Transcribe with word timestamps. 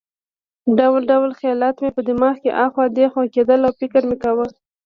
ډول 0.77 1.01
ډول 1.11 1.31
خیالات 1.39 1.75
مې 1.81 1.89
په 1.95 2.01
دماغ 2.09 2.35
کې 2.43 2.51
اخوا 2.65 2.85
دېخوا 2.97 3.23
کېدل 3.35 3.59
او 3.67 3.73
فکر 3.81 4.01
مې 4.09 4.17
کاوه. 4.23 4.45